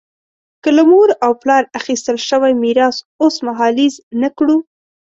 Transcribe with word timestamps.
که 0.63 0.69
له 0.77 0.83
مور 0.91 1.09
او 1.25 1.31
پلار 1.41 1.63
اخیستل 1.79 2.17
شوی 2.29 2.53
میراث 2.63 2.97
اوسمهالیز 3.23 3.95
نه 4.21 4.29
کړو. 4.37 4.57